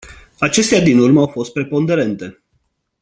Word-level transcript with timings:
Acestea 0.39 0.81
din 0.81 0.97
urmă 0.99 1.19
au 1.19 1.27
fost 1.27 1.51
preponderente. 1.53 2.43